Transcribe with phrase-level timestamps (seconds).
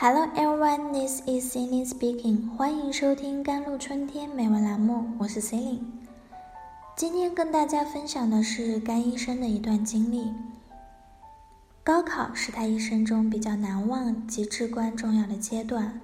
[0.00, 2.48] Hello everyone, this is Celine speaking.
[2.56, 5.80] 欢迎收听甘露春天美文栏目，我是 Celine。
[6.94, 10.32] 今天跟大家分享的是甘医生的一段经历。
[11.82, 16.00] 高考是他一生中比较难忘及至关重要的阶段，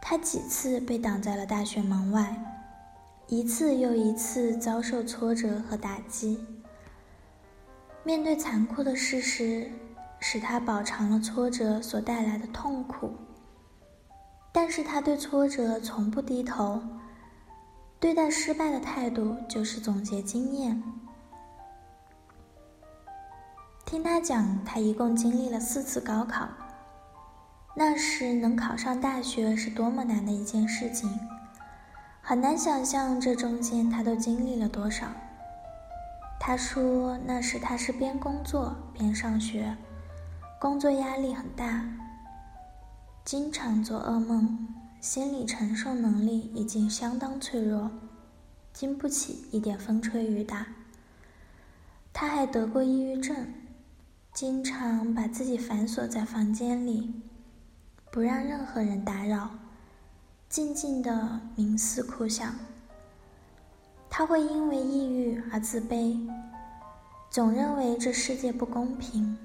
[0.00, 2.34] 他几次被挡在了大学门外，
[3.26, 6.42] 一次又一次遭受挫折和打击。
[8.04, 9.70] 面对残酷的事实，
[10.20, 13.12] 使他饱尝了挫折所带来的痛苦。
[14.52, 16.82] 但是他对挫折从不低头，
[17.98, 20.82] 对待失败的态度就是总结经验。
[23.86, 26.48] 听他讲，他一共经历了四次高考，
[27.74, 31.10] 那时能考上大学是多么难的一件事情，
[32.20, 35.06] 很难想象这中间他都经历了多少。
[36.38, 39.76] 他说：“那时他是边工作边上学，
[40.60, 41.82] 工作压力很大，
[43.24, 44.68] 经常做噩梦，
[45.00, 47.90] 心理承受能力已经相当脆弱，
[48.70, 50.66] 经不起一点风吹雨打。
[52.12, 53.34] 他还得过抑郁症，
[54.34, 57.10] 经常把自己反锁在房间里，
[58.10, 59.48] 不让任何人打扰，
[60.50, 62.54] 静静的冥思苦想。”
[64.10, 66.28] 他会因为抑郁而自卑，
[67.30, 69.38] 总认为这世界不公平，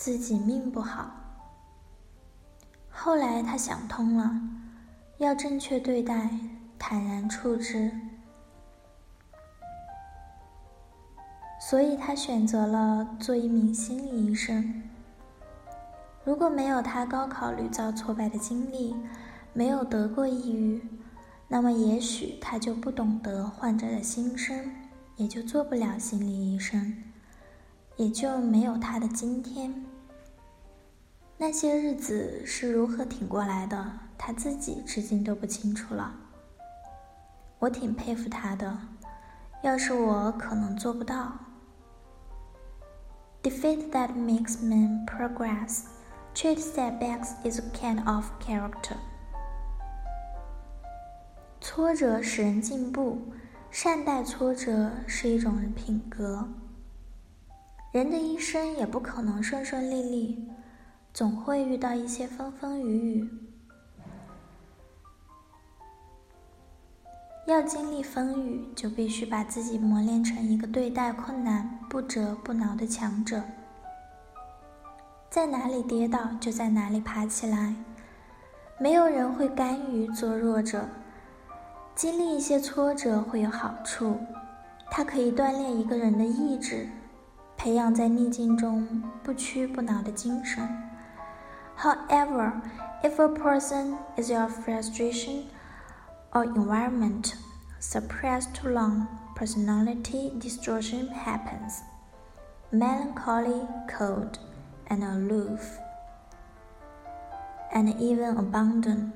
[0.00, 1.10] 自己命不好。
[2.88, 4.40] 后来他想通了，
[5.18, 6.30] 要正确对待，
[6.78, 7.92] 坦然处之，
[11.60, 14.82] 所以他选择了做一名心理医生。
[16.24, 18.96] 如果没有他高考屡遭挫败的经历，
[19.52, 20.82] 没有得过抑郁。
[21.46, 24.74] 那么，也许他就不懂得患者的心声，
[25.16, 27.04] 也就做不了心理医生，
[27.96, 29.89] 也就没有他的今天。
[31.42, 36.14] 那些日子是如何挺过来的，他自己至今都不清楚了。
[37.58, 38.76] 我挺佩服他的，
[39.62, 41.32] 要是我，可能做不到。
[43.42, 45.84] Defeat that makes men progress.
[46.34, 48.96] Treat setbacks is a kind of character.
[51.58, 53.18] 挫折使人进步，
[53.70, 56.46] 善待挫折是一种品格。
[57.92, 60.50] 人的一生也不可能顺顺利利，
[61.12, 63.30] 总会遇到一些风风雨雨。
[67.46, 73.42] 要经历风雨，就必须把自己磨练成一个对待困难不折不挠的强者。
[75.28, 77.74] 在哪里跌倒，就在哪里爬起来。
[78.78, 80.88] 没有人会甘于做弱者。
[81.94, 84.18] 经历一些挫折会有好处，
[84.90, 86.88] 它可以锻炼一个人的意志，
[87.56, 90.68] 培养在逆境中不屈不挠的精神。
[91.79, 92.61] However,
[93.03, 95.45] if a person is your frustration
[96.33, 97.35] or environment
[97.79, 101.81] suppressed too long, personality distortion happens.
[102.71, 104.39] Melancholy, cold,
[104.87, 105.77] and aloof,
[107.73, 109.11] and even abandon.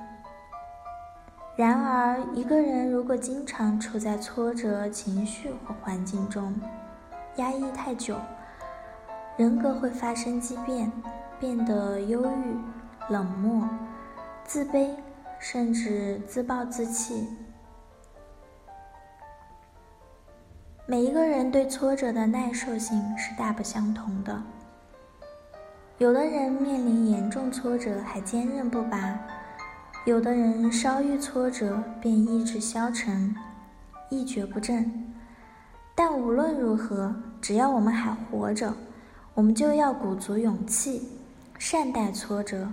[1.55, 6.53] 然而，一个人如果经常处在挫折情绪或环境中，
[7.35, 8.15] 压抑太久，
[9.35, 10.91] 人格会发生畸变，
[11.38, 13.68] 变得忧郁、冷漠、
[14.44, 14.90] 自卑，
[15.38, 17.28] 甚至自暴自弃。
[20.86, 24.42] 每一个人对挫折的耐受性是大不相同的，
[25.98, 29.18] 有的人面临严重挫折还坚韧不拔。
[30.04, 33.34] 有的人稍遇挫折便意志消沉，
[34.10, 35.14] 一蹶不振。
[35.94, 38.74] 但无论如何，只要我们还活着，
[39.32, 41.08] 我们就要鼓足勇气，
[41.58, 42.68] 善待挫折。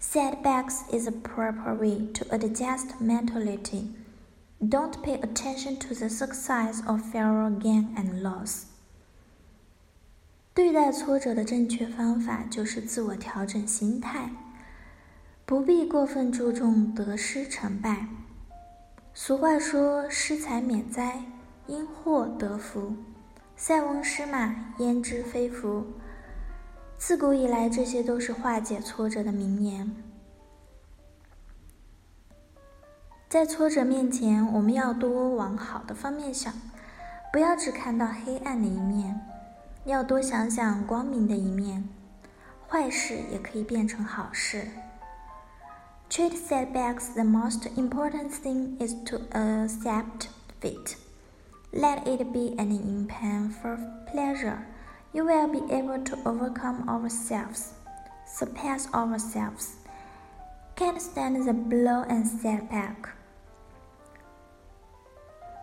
[0.00, 3.90] Setbacks is a proper way to adjust mentality.
[4.60, 8.64] Don't pay attention to the success of failure, gain and loss.
[10.52, 14.30] 对待挫折的正确方法就是自我调整心态。
[15.46, 18.06] 不必过分注重得失成败。
[19.12, 21.24] 俗话说：“失财免灾，
[21.66, 22.94] 因祸得福。”
[23.56, 25.86] 塞翁失马，焉知非福？
[27.00, 29.90] 自古以来，这些都是化解挫折的名言。
[33.26, 36.52] 在挫折面前，我们要多往好的方面想，
[37.32, 39.18] 不要只看到黑暗的一面，
[39.86, 41.88] 要多想想光明的一面。
[42.68, 44.68] 坏事也可以变成好事。
[46.10, 47.14] Treat setbacks.
[47.14, 50.28] The most important thing is to accept
[50.60, 50.96] fit.
[51.72, 53.78] Let it be an impulse for
[54.12, 54.58] pleasure.
[55.13, 57.71] You will be able to overcome ourselves.
[58.25, 59.75] surpass ourselves,
[60.75, 63.09] can't stand the blow and setback.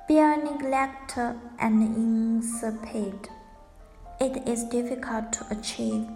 [0.09, 3.29] Bear neglected and insipid,
[4.21, 6.07] it is difficult to achieve.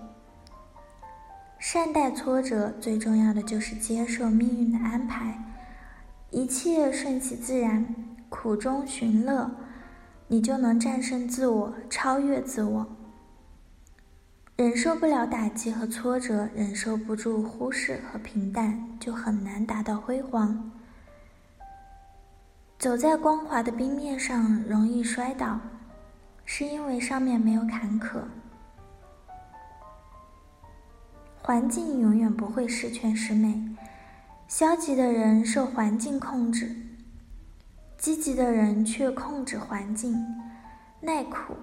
[1.59, 5.39] 善待挫折，最重要的就是接受命运的安排，
[6.31, 7.95] 一切顺其自然，
[8.29, 9.51] 苦中寻乐，
[10.29, 12.87] 你就能战胜自我，超越自我。
[14.58, 20.72] 忍受不了打击和挫折，忍受不住忽视和平淡，就很难达到辉煌。
[22.78, 25.60] 走在光滑的冰面上容易摔倒，
[26.46, 28.22] 是因为上面没有坎坷。
[31.42, 33.64] 环境永远不会十全十美，
[34.48, 36.76] 消极的人受环境控制，
[37.98, 40.24] 积极的人却控制环境，
[41.00, 41.56] 耐苦。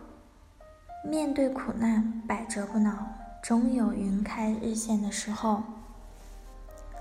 [1.05, 2.93] 面对苦难，百折不挠，
[3.43, 5.63] 终有云开日现的时候。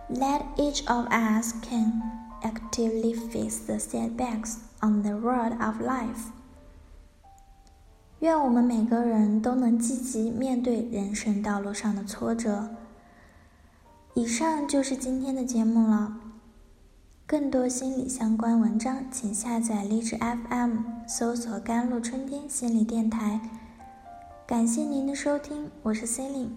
[0.09, 2.01] Let each of us can
[2.41, 6.31] actively face the setbacks on the road of life。
[8.19, 12.69] 愿我们每个人都能积极面对人生道路上的挫折。
[14.13, 16.17] 以上就是今天的节目了。
[17.25, 23.41] 更多心理相关文章，请下载荔枝 FM，搜索“甘露春天心理电台”。
[24.47, 26.51] 感谢您的收听，我是 c e l i n e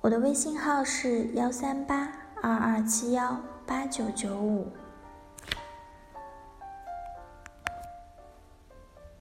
[0.00, 4.68] 我的微信号是幺三八二二七幺八九九五。